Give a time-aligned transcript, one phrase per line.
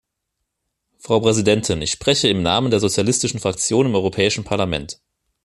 [0.97, 4.99] Frau Präsidentin, ich spreche im Namen der sozialistischen Fraktion im Europäischen Parlament.